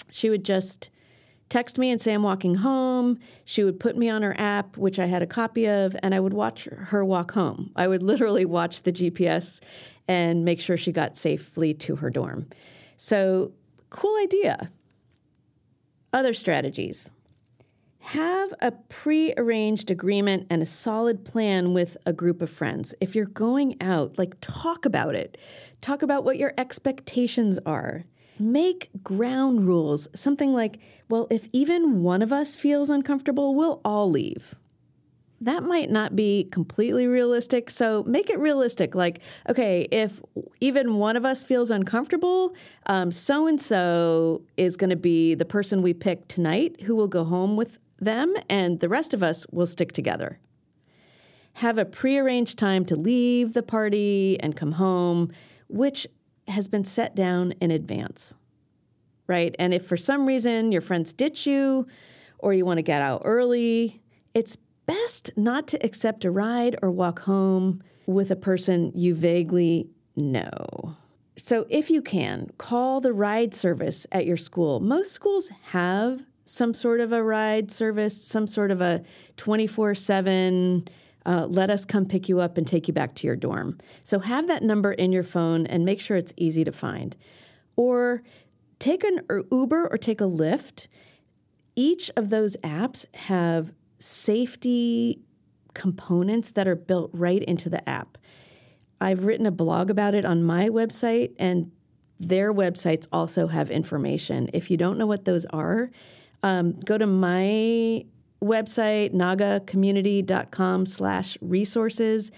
[0.10, 0.90] she would just
[1.50, 3.20] text me and say I'm walking home.
[3.44, 6.20] She would put me on her app which I had a copy of and I
[6.20, 7.72] would watch her walk home.
[7.76, 9.60] I would literally watch the GPS
[10.08, 12.48] and make sure she got safely to her dorm.
[12.98, 13.52] So
[13.90, 14.72] cool idea.
[16.14, 17.10] Other strategies
[18.04, 22.94] have a pre-arranged agreement and a solid plan with a group of friends.
[23.00, 25.38] If you're going out, like talk about it.
[25.80, 28.04] Talk about what your expectations are.
[28.38, 30.10] Make ground rules.
[30.14, 30.80] Something like,
[31.10, 34.56] well, if even one of us feels uncomfortable, we'll all leave.
[35.40, 38.96] That might not be completely realistic, so make it realistic.
[38.96, 40.22] Like, okay, if
[40.62, 42.56] even one of us feels uncomfortable,
[43.10, 47.26] so and so is going to be the person we pick tonight who will go
[47.26, 50.40] home with them, and the rest of us will stick together.
[51.58, 55.32] Have a prearranged time to leave the party and come home,
[55.68, 56.08] which
[56.48, 58.36] has been set down in advance,
[59.28, 59.56] right?
[59.60, 61.88] And if for some reason your friends ditch you
[62.40, 64.02] or you want to get out early,
[64.34, 69.90] it's best not to accept a ride or walk home with a person you vaguely
[70.16, 70.96] know.
[71.36, 74.80] So, if you can, call the ride service at your school.
[74.80, 79.04] Most schools have some sort of a ride service, some sort of a
[79.38, 80.88] 24 7,
[81.26, 83.78] uh, let us come pick you up and take you back to your dorm.
[84.04, 87.16] So have that number in your phone and make sure it's easy to find.
[87.78, 88.24] Or
[88.80, 89.22] take an
[89.52, 90.88] Uber or take a Lyft.
[91.76, 95.22] Each of those apps have safety
[95.74, 98.18] components that are built right into the app.
[99.00, 101.72] I've written a blog about it on my website, and
[102.20, 104.50] their websites also have information.
[104.54, 105.90] If you don't know what those are,
[106.44, 108.06] um, go to my
[108.44, 112.32] website, nagacommunity.com slash resources,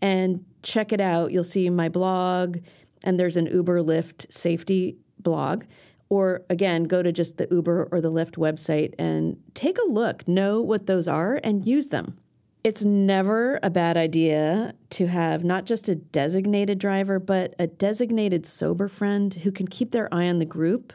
[0.00, 1.30] and check it out.
[1.30, 2.58] You'll see my blog,
[3.04, 5.64] and there's an Uber Lyft safety blog.
[6.08, 10.26] Or again, go to just the Uber or the Lyft website and take a look,
[10.26, 12.18] know what those are, and use them.
[12.64, 18.44] It's never a bad idea to have not just a designated driver, but a designated
[18.44, 20.92] sober friend who can keep their eye on the group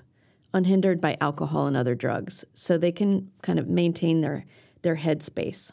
[0.56, 4.46] unhindered by alcohol and other drugs, so they can kind of maintain their,
[4.82, 5.72] their headspace.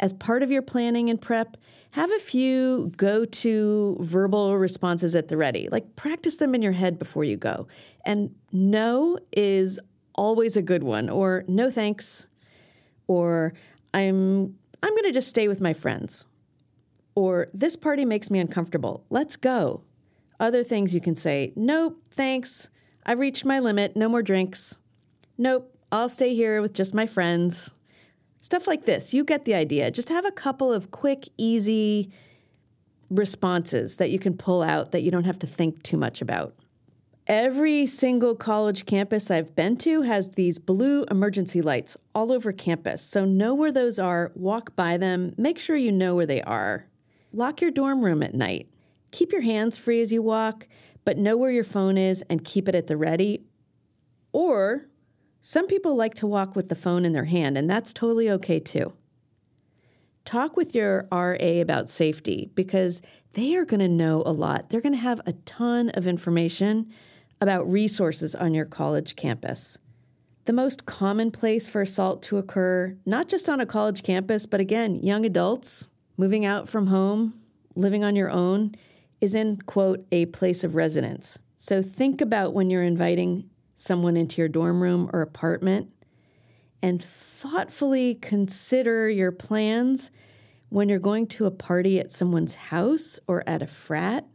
[0.00, 1.56] As part of your planning and prep,
[1.92, 5.68] have a few go to verbal responses at the ready.
[5.70, 7.68] Like practice them in your head before you go.
[8.04, 9.78] And no is
[10.14, 12.26] always a good one, or no thanks,
[13.06, 13.52] or
[13.94, 16.26] I'm I'm going to just stay with my friends.
[17.14, 19.04] Or this party makes me uncomfortable.
[19.08, 19.82] Let's go.
[20.38, 22.68] Other things you can say, nope, thanks.
[23.06, 23.96] I've reached my limit.
[23.96, 24.76] No more drinks.
[25.38, 25.72] Nope.
[25.92, 27.72] I'll stay here with just my friends.
[28.40, 29.14] Stuff like this.
[29.14, 29.90] You get the idea.
[29.92, 32.10] Just have a couple of quick, easy
[33.08, 36.54] responses that you can pull out that you don't have to think too much about.
[37.28, 43.02] Every single college campus I've been to has these blue emergency lights all over campus.
[43.02, 46.86] So know where those are, walk by them, make sure you know where they are.
[47.32, 48.68] Lock your dorm room at night.
[49.10, 50.68] Keep your hands free as you walk
[51.06, 53.46] but know where your phone is and keep it at the ready.
[54.32, 54.88] Or
[55.40, 58.58] some people like to walk with the phone in their hand, and that's totally okay
[58.58, 58.92] too.
[60.24, 63.00] Talk with your RA about safety because
[63.34, 64.68] they are going to know a lot.
[64.68, 66.92] They're going to have a ton of information
[67.40, 69.78] about resources on your college campus.
[70.46, 74.58] The most common place for assault to occur, not just on a college campus, but
[74.58, 75.86] again, young adults
[76.16, 77.34] moving out from home,
[77.76, 78.74] living on your own,
[79.20, 81.38] is in, quote, a place of residence.
[81.56, 85.90] So think about when you're inviting someone into your dorm room or apartment
[86.82, 90.10] and thoughtfully consider your plans
[90.68, 94.26] when you're going to a party at someone's house or at a frat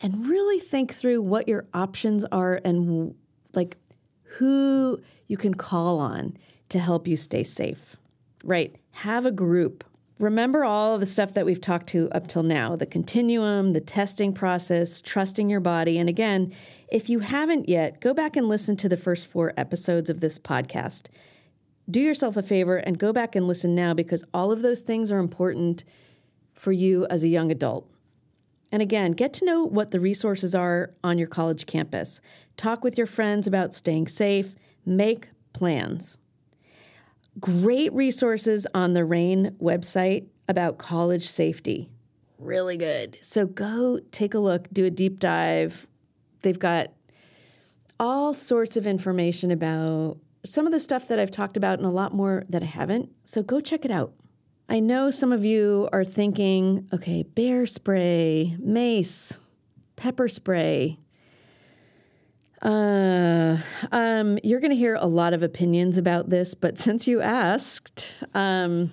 [0.00, 3.14] and really think through what your options are and
[3.54, 3.76] like
[4.22, 6.36] who you can call on
[6.68, 7.96] to help you stay safe.
[8.42, 8.76] Right?
[8.90, 9.84] Have a group
[10.20, 14.32] Remember all the stuff that we've talked to up till now the continuum, the testing
[14.32, 15.98] process, trusting your body.
[15.98, 16.52] And again,
[16.88, 20.38] if you haven't yet, go back and listen to the first four episodes of this
[20.38, 21.06] podcast.
[21.90, 25.10] Do yourself a favor and go back and listen now because all of those things
[25.10, 25.82] are important
[26.54, 27.90] for you as a young adult.
[28.70, 32.20] And again, get to know what the resources are on your college campus.
[32.56, 34.54] Talk with your friends about staying safe,
[34.86, 36.18] make plans.
[37.40, 41.90] Great resources on the RAINN website about college safety.
[42.38, 43.18] Really good.
[43.22, 45.86] So go take a look, do a deep dive.
[46.42, 46.92] They've got
[47.98, 51.90] all sorts of information about some of the stuff that I've talked about and a
[51.90, 53.10] lot more that I haven't.
[53.24, 54.12] So go check it out.
[54.68, 59.38] I know some of you are thinking, okay, bear spray, mace,
[59.96, 60.98] pepper spray.
[62.64, 63.58] Uh,
[63.92, 68.06] um, you're going to hear a lot of opinions about this, but since you asked,
[68.32, 68.90] um,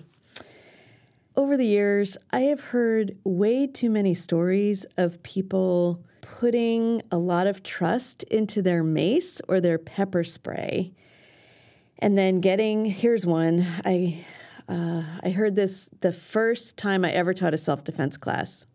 [1.38, 7.47] over the years, I have heard way too many stories of people putting a lot
[7.47, 10.93] of trust into their mace or their pepper spray
[11.99, 14.26] and then getting here's one i
[14.67, 18.65] uh, i heard this the first time i ever taught a self-defense class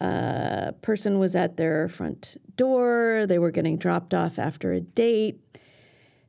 [0.00, 3.26] a person was at their front door.
[3.26, 5.40] They were getting dropped off after a date.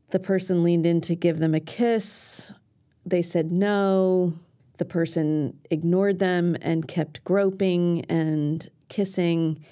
[0.09, 2.51] The person leaned in to give them a kiss.
[3.05, 4.33] They said no.
[4.77, 9.63] The person ignored them and kept groping and kissing.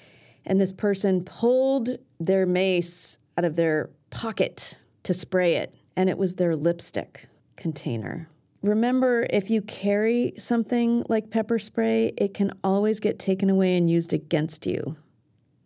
[0.46, 1.90] And this person pulled
[2.20, 8.28] their mace out of their pocket to spray it, and it was their lipstick container
[8.62, 13.90] remember if you carry something like pepper spray, it can always get taken away and
[13.90, 14.96] used against you.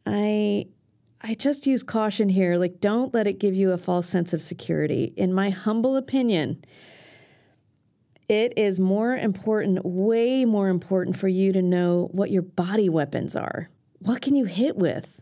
[0.06, 0.66] I
[1.24, 4.42] I just use caution here, like don't let it give you a false sense of
[4.42, 5.12] security.
[5.16, 6.64] In my humble opinion,
[8.28, 13.36] it is more important, way more important for you to know what your body weapons
[13.36, 13.68] are.
[14.00, 15.20] What can you hit with?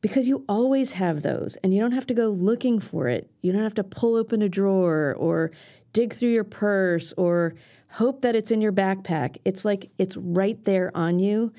[0.00, 3.28] Because you always have those and you don't have to go looking for it.
[3.42, 5.50] You don't have to pull open a drawer or
[5.98, 7.54] dig through your purse or
[7.88, 9.38] hope that it's in your backpack.
[9.44, 11.52] It's like it's right there on you.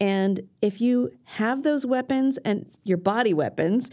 [0.00, 3.90] And if you have those weapons and your body weapons,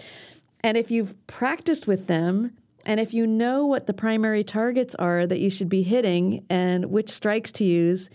[0.62, 5.28] and if you've practiced with them, and if you know what the primary targets are
[5.28, 8.10] that you should be hitting and which strikes to use,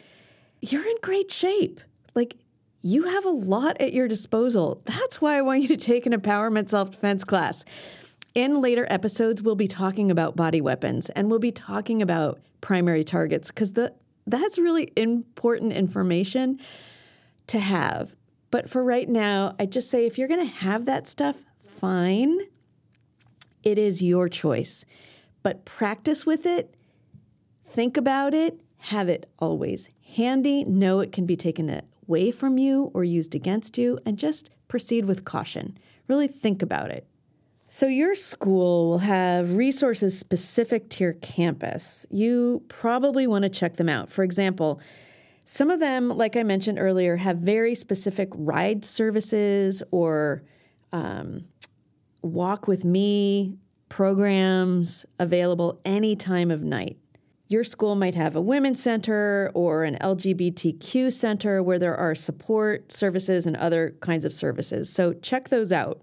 [0.60, 1.80] you're in great shape.
[2.16, 2.34] Like
[2.82, 4.82] you have a lot at your disposal.
[4.86, 7.64] That's why I want you to take an empowerment self defense class.
[8.36, 13.02] In later episodes, we'll be talking about body weapons and we'll be talking about primary
[13.02, 13.94] targets because the
[14.26, 16.60] that's really important information
[17.46, 18.14] to have.
[18.50, 22.38] But for right now, I just say if you're going to have that stuff, fine.
[23.62, 24.84] It is your choice.
[25.42, 26.74] But practice with it,
[27.64, 32.90] think about it, have it always handy, know it can be taken away from you
[32.92, 35.78] or used against you, and just proceed with caution.
[36.06, 37.06] Really think about it.
[37.68, 42.06] So, your school will have resources specific to your campus.
[42.10, 44.08] You probably want to check them out.
[44.08, 44.80] For example,
[45.46, 50.44] some of them, like I mentioned earlier, have very specific ride services or
[50.92, 51.46] um,
[52.22, 53.58] walk with me
[53.88, 56.98] programs available any time of night.
[57.48, 62.92] Your school might have a women's center or an LGBTQ center where there are support
[62.92, 64.88] services and other kinds of services.
[64.88, 66.00] So check those out.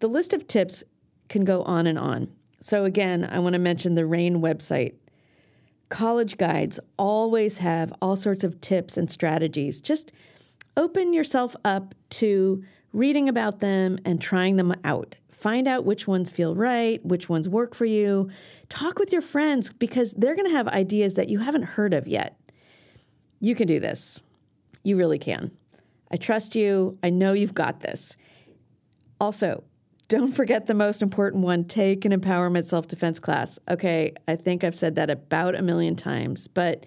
[0.00, 0.84] The list of tips
[1.28, 2.28] can go on and on.
[2.60, 4.94] So, again, I want to mention the RAINN website.
[5.88, 9.80] College guides always have all sorts of tips and strategies.
[9.80, 10.12] Just
[10.76, 15.16] open yourself up to reading about them and trying them out.
[15.30, 18.28] Find out which ones feel right, which ones work for you.
[18.68, 22.08] Talk with your friends because they're going to have ideas that you haven't heard of
[22.08, 22.38] yet.
[23.40, 24.20] You can do this.
[24.82, 25.52] You really can.
[26.10, 26.98] I trust you.
[27.02, 28.16] I know you've got this.
[29.20, 29.62] Also,
[30.08, 33.58] don't forget the most important one take an empowerment self defense class.
[33.68, 36.86] Okay, I think I've said that about a million times, but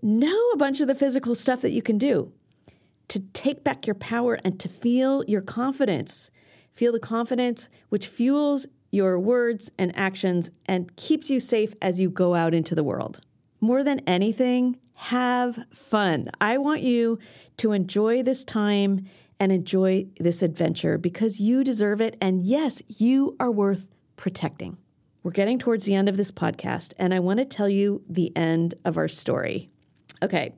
[0.00, 2.32] know a bunch of the physical stuff that you can do
[3.08, 6.30] to take back your power and to feel your confidence.
[6.72, 12.10] Feel the confidence which fuels your words and actions and keeps you safe as you
[12.10, 13.20] go out into the world.
[13.60, 16.30] More than anything, have fun.
[16.40, 17.18] I want you
[17.58, 19.06] to enjoy this time
[19.38, 22.16] and enjoy this adventure because you deserve it.
[22.20, 24.78] And yes, you are worth protecting.
[25.22, 28.34] We're getting towards the end of this podcast, and I want to tell you the
[28.36, 29.70] end of our story.
[30.22, 30.54] Okay,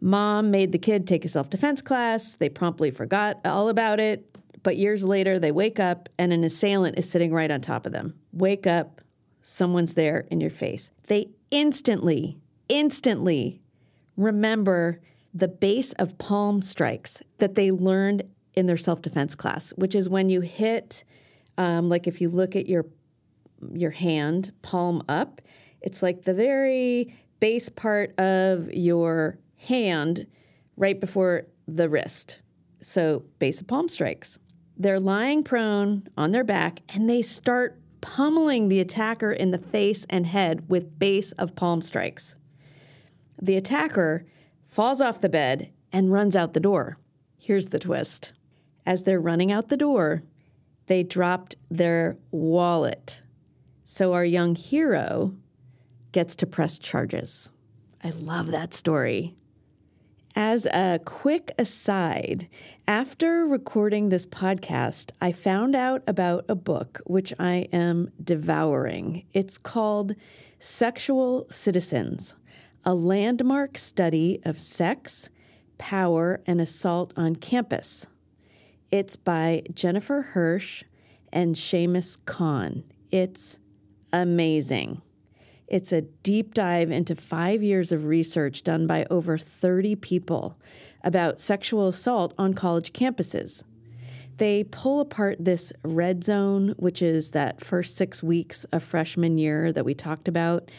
[0.00, 2.34] mom made the kid take a self defense class.
[2.34, 4.26] They promptly forgot all about it.
[4.62, 7.92] But years later, they wake up and an assailant is sitting right on top of
[7.92, 8.14] them.
[8.32, 9.00] Wake up,
[9.40, 10.90] someone's there in your face.
[11.06, 12.36] They instantly,
[12.68, 13.62] instantly
[14.16, 15.00] remember
[15.32, 18.24] the base of palm strikes that they learned
[18.54, 21.04] in their self defense class, which is when you hit,
[21.56, 22.86] um, like if you look at your
[23.72, 25.40] your hand palm up,
[25.80, 30.26] it's like the very base part of your hand
[30.76, 32.38] right before the wrist.
[32.80, 34.38] So, base of palm strikes.
[34.76, 40.06] They're lying prone on their back and they start pummeling the attacker in the face
[40.08, 42.34] and head with base of palm strikes.
[43.40, 44.24] The attacker
[44.70, 46.96] falls off the bed and runs out the door.
[47.36, 48.32] Here's the twist
[48.86, 50.22] as they're running out the door,
[50.86, 53.22] they dropped their wallet.
[53.84, 55.34] So our young hero
[56.12, 57.50] gets to press charges.
[58.02, 59.36] I love that story.
[60.34, 62.48] As a quick aside,
[62.86, 69.24] after recording this podcast, I found out about a book which I am devouring.
[69.32, 70.14] It's called
[70.58, 72.36] Sexual Citizens,
[72.84, 75.28] a landmark study of sex,
[75.78, 78.06] power, and assault on campus.
[78.90, 80.84] It's by Jennifer Hirsch
[81.32, 82.84] and Shamus Khan.
[83.10, 83.58] It's
[84.12, 85.02] amazing.
[85.68, 90.58] It's a deep dive into five years of research done by over 30 people
[91.04, 93.62] about sexual assault on college campuses.
[94.40, 99.70] They pull apart this red zone, which is that first six weeks of freshman year
[99.70, 100.70] that we talked about,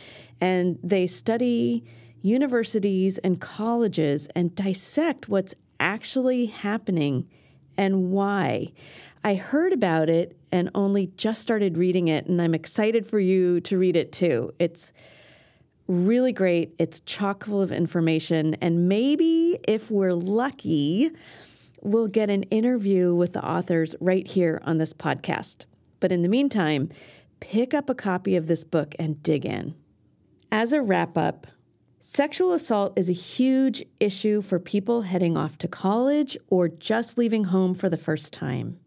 [0.42, 1.84] and they study
[2.24, 7.28] universities and colleges and dissect what's actually happening
[7.78, 8.74] and why.
[9.24, 13.62] I heard about it and only just started reading it, and I'm excited for you
[13.62, 14.52] to read it too.
[14.58, 14.92] It's
[15.88, 21.12] really great, it's chock full of information, and maybe if we're lucky,
[21.82, 25.66] we'll get an interview with the authors right here on this podcast.
[26.00, 26.90] But in the meantime,
[27.40, 29.76] pick up a copy of this book and dig in.
[30.52, 31.48] As a wrap up,
[32.04, 37.44] Sexual assault is a huge issue for people heading off to college or just leaving
[37.44, 38.80] home for the first time.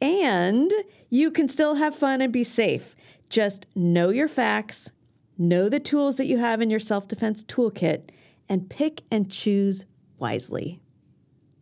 [0.00, 0.72] And
[1.10, 2.96] you can still have fun and be safe.
[3.28, 4.90] Just know your facts,
[5.36, 8.08] know the tools that you have in your self defense toolkit,
[8.48, 9.84] and pick and choose
[10.18, 10.79] wisely.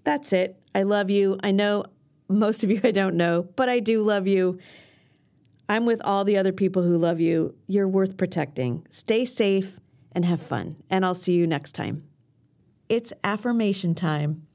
[0.09, 0.59] That's it.
[0.75, 1.39] I love you.
[1.43, 1.85] I know
[2.31, 4.59] most of you I don't know, but I do love you.
[5.69, 7.55] I'm with all the other people who love you.
[7.67, 8.87] You're worth protecting.
[8.89, 9.79] Stay safe
[10.13, 10.77] and have fun.
[10.89, 12.05] And I'll see you next time.
[12.89, 14.47] It's affirmation time.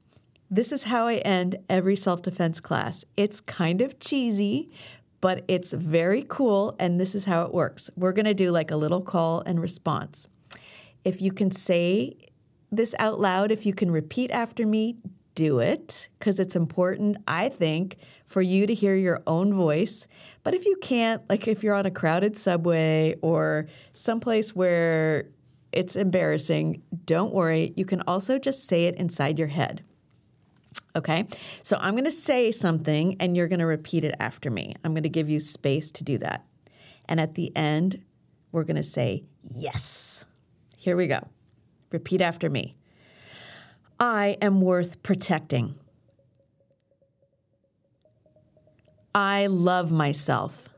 [0.50, 3.04] This is how I end every self defense class.
[3.16, 4.72] It's kind of cheesy,
[5.20, 6.74] but it's very cool.
[6.80, 7.90] And this is how it works.
[7.94, 10.26] We're going to do like a little call and response.
[11.04, 12.16] If you can say
[12.72, 14.96] this out loud, if you can repeat after me,
[15.34, 20.06] do it because it's important, I think, for you to hear your own voice.
[20.42, 25.26] But if you can't, like if you're on a crowded subway or someplace where
[25.74, 26.82] it's embarrassing.
[27.04, 27.72] Don't worry.
[27.76, 29.82] You can also just say it inside your head.
[30.94, 31.26] Okay.
[31.64, 34.76] So I'm going to say something and you're going to repeat it after me.
[34.84, 36.46] I'm going to give you space to do that.
[37.06, 38.02] And at the end,
[38.52, 40.24] we're going to say yes.
[40.76, 41.26] Here we go.
[41.90, 42.76] Repeat after me.
[44.06, 45.76] I am worth protecting.
[49.14, 50.68] I love myself.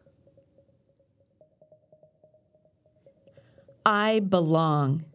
[3.85, 5.07] I belong.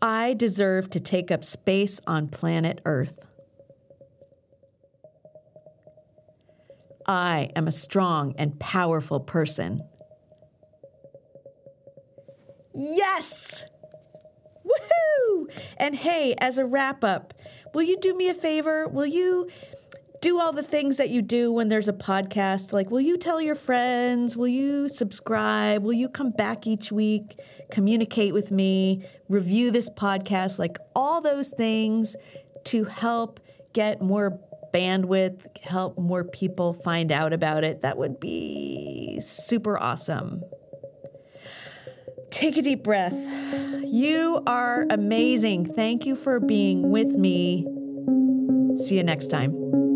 [0.00, 3.18] I deserve to take up space on planet Earth.
[7.06, 9.82] I am a strong and powerful person.
[12.74, 13.66] Yes!
[14.68, 15.50] Woohoo!
[15.76, 17.34] And hey, as a wrap up,
[17.74, 18.86] will you do me a favor?
[18.88, 19.48] Will you
[20.20, 22.72] do all the things that you do when there's a podcast.
[22.72, 24.36] Like, will you tell your friends?
[24.36, 25.82] Will you subscribe?
[25.82, 27.38] Will you come back each week,
[27.70, 30.58] communicate with me, review this podcast?
[30.58, 32.16] Like, all those things
[32.64, 33.40] to help
[33.72, 34.40] get more
[34.74, 37.82] bandwidth, help more people find out about it.
[37.82, 40.42] That would be super awesome.
[42.30, 43.14] Take a deep breath.
[43.84, 45.72] You are amazing.
[45.74, 47.66] Thank you for being with me.
[48.76, 49.87] See you next time.